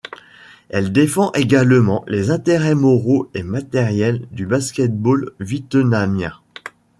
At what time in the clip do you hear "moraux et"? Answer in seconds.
2.73-3.43